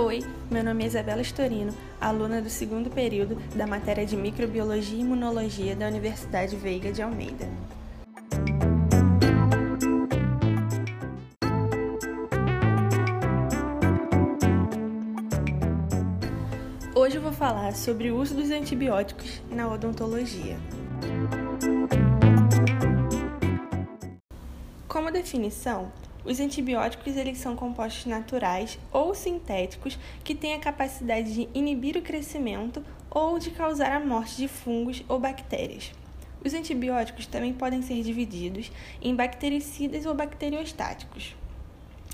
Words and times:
Oi, 0.00 0.20
meu 0.48 0.62
nome 0.62 0.84
é 0.84 0.86
Isabela 0.86 1.20
Storino, 1.22 1.74
aluna 2.00 2.40
do 2.40 2.48
segundo 2.48 2.88
período 2.88 3.34
da 3.56 3.66
matéria 3.66 4.06
de 4.06 4.16
Microbiologia 4.16 4.96
e 4.96 5.00
Imunologia 5.00 5.74
da 5.74 5.88
Universidade 5.88 6.54
Veiga 6.54 6.92
de 6.92 7.02
Almeida. 7.02 7.48
Hoje 16.94 17.16
eu 17.16 17.22
vou 17.22 17.32
falar 17.32 17.74
sobre 17.74 18.12
o 18.12 18.20
uso 18.20 18.36
dos 18.36 18.52
antibióticos 18.52 19.42
na 19.50 19.68
odontologia. 19.68 20.56
Como 24.86 25.10
definição, 25.10 25.90
os 26.28 26.40
antibióticos 26.40 27.16
eles 27.16 27.38
são 27.38 27.56
compostos 27.56 28.04
naturais 28.04 28.78
ou 28.92 29.14
sintéticos 29.14 29.98
que 30.22 30.34
têm 30.34 30.52
a 30.52 30.58
capacidade 30.58 31.32
de 31.32 31.48
inibir 31.54 31.96
o 31.96 32.02
crescimento 32.02 32.84
ou 33.10 33.38
de 33.38 33.50
causar 33.50 33.92
a 33.92 33.98
morte 33.98 34.36
de 34.36 34.46
fungos 34.46 35.02
ou 35.08 35.18
bactérias. 35.18 35.90
Os 36.44 36.52
antibióticos 36.52 37.26
também 37.26 37.54
podem 37.54 37.80
ser 37.80 38.02
divididos 38.02 38.70
em 39.00 39.16
bactericidas 39.16 40.04
ou 40.04 40.14
bacteriostáticos. 40.14 41.34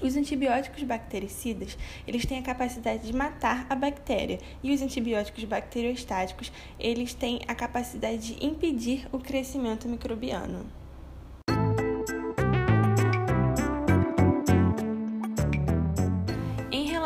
Os 0.00 0.16
antibióticos 0.16 0.82
bactericidas, 0.84 1.76
eles 2.06 2.24
têm 2.24 2.38
a 2.38 2.42
capacidade 2.42 3.06
de 3.06 3.12
matar 3.14 3.66
a 3.68 3.74
bactéria, 3.74 4.38
e 4.62 4.72
os 4.72 4.80
antibióticos 4.80 5.44
bacteriostáticos, 5.44 6.50
eles 6.78 7.12
têm 7.12 7.40
a 7.46 7.54
capacidade 7.54 8.34
de 8.34 8.46
impedir 8.46 9.06
o 9.12 9.18
crescimento 9.18 9.86
microbiano. 9.86 10.64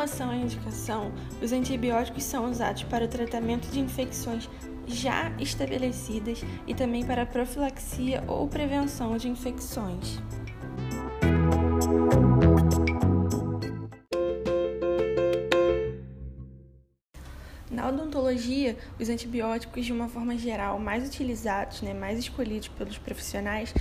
Relação 0.03 0.31
à 0.31 0.37
indicação, 0.37 1.13
os 1.41 1.53
antibióticos 1.53 2.25
são 2.25 2.51
usados 2.51 2.83
para 2.83 3.05
o 3.05 3.09
tratamento 3.09 3.71
de 3.71 3.79
infecções 3.79 4.51
já 4.85 5.31
estabelecidas 5.39 6.43
e 6.67 6.75
também 6.75 7.07
para 7.07 7.25
profilaxia 7.25 8.25
ou 8.27 8.49
prevenção 8.49 9.17
de 9.17 9.29
infecções. 9.29 10.21
Na 17.71 17.89
odontologia, 17.89 18.77
os 18.99 19.09
antibióticos, 19.09 19.87
de 19.87 19.93
uma 19.93 20.09
forma 20.09 20.37
geral, 20.37 20.81
mais 20.81 21.07
utilizados, 21.07 21.81
né, 21.81 21.95
mais 21.95 22.19
escolhidos 22.19 22.67
pelos 22.67 22.99
profissionais, 22.99 23.73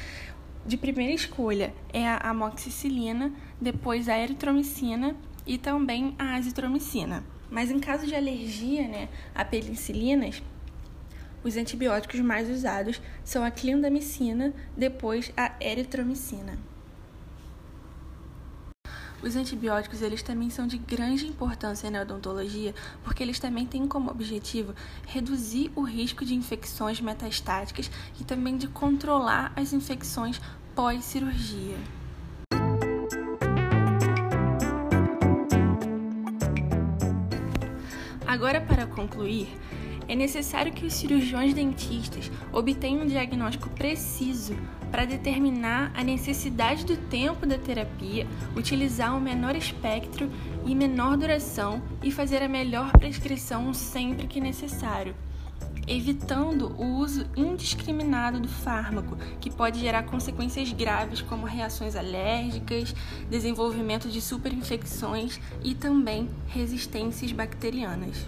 de 0.67 0.77
primeira 0.77 1.13
escolha 1.13 1.73
é 1.91 2.07
a 2.07 2.17
amoxicilina, 2.17 3.33
depois 3.59 4.07
a 4.07 4.19
eritromicina 4.19 5.15
e 5.45 5.57
também 5.57 6.15
a 6.17 6.35
azitromicina. 6.35 7.23
Mas 7.49 7.69
em 7.69 7.79
caso 7.79 8.07
de 8.07 8.15
alergia 8.15 8.87
né, 8.87 9.09
a 9.35 9.43
penicilinas, 9.43 10.41
os 11.43 11.57
antibióticos 11.57 12.19
mais 12.19 12.49
usados 12.49 13.01
são 13.23 13.43
a 13.43 13.49
clindamicina, 13.49 14.53
depois 14.77 15.31
a 15.35 15.53
eritromicina. 15.59 16.57
Os 19.23 19.35
antibióticos 19.35 20.01
eles 20.01 20.23
também 20.23 20.49
são 20.49 20.65
de 20.65 20.79
grande 20.79 21.27
importância 21.27 21.91
na 21.91 22.01
odontologia, 22.01 22.73
porque 23.03 23.21
eles 23.21 23.39
também 23.39 23.67
têm 23.67 23.87
como 23.87 24.09
objetivo 24.09 24.73
reduzir 25.05 25.71
o 25.75 25.83
risco 25.83 26.25
de 26.25 26.33
infecções 26.33 26.99
metastáticas 26.99 27.91
e 28.19 28.23
também 28.23 28.57
de 28.57 28.67
controlar 28.67 29.53
as 29.55 29.73
infecções 29.73 30.41
pós-cirurgia. 30.73 31.77
Agora, 38.31 38.61
para 38.61 38.87
concluir, 38.87 39.49
é 40.07 40.15
necessário 40.15 40.71
que 40.71 40.85
os 40.85 40.93
cirurgiões 40.93 41.53
dentistas 41.53 42.31
obtenham 42.53 43.01
um 43.01 43.05
diagnóstico 43.05 43.69
preciso 43.71 44.55
para 44.89 45.03
determinar 45.03 45.91
a 45.93 46.01
necessidade 46.01 46.85
do 46.85 46.95
tempo 46.95 47.45
da 47.45 47.57
terapia, 47.57 48.25
utilizar 48.55 49.13
um 49.13 49.19
menor 49.19 49.53
espectro 49.57 50.31
e 50.65 50.73
menor 50.73 51.17
duração 51.17 51.81
e 52.01 52.09
fazer 52.09 52.41
a 52.41 52.47
melhor 52.47 52.93
prescrição 52.93 53.73
sempre 53.73 54.27
que 54.27 54.39
necessário, 54.39 55.13
evitando 55.91 56.73
o 56.77 56.85
uso 56.99 57.25
indiscriminado 57.35 58.39
do 58.39 58.47
fármaco, 58.47 59.17
que 59.41 59.49
pode 59.49 59.79
gerar 59.79 60.03
consequências 60.03 60.71
graves 60.71 61.21
como 61.21 61.45
reações 61.45 61.97
alérgicas, 61.97 62.95
desenvolvimento 63.29 64.07
de 64.07 64.21
superinfecções 64.21 65.39
e 65.61 65.75
também 65.75 66.29
resistências 66.47 67.33
bacterianas. 67.33 68.25